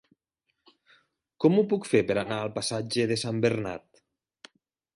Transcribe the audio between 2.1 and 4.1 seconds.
per anar al passatge de Sant Bernat?